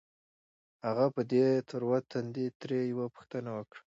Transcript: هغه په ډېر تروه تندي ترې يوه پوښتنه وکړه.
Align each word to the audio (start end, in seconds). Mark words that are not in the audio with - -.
هغه 0.85 1.05
په 1.15 1.21
ډېر 1.31 1.49
تروه 1.69 1.97
تندي 2.11 2.47
ترې 2.59 2.79
يوه 2.91 3.05
پوښتنه 3.15 3.49
وکړه. 3.57 3.81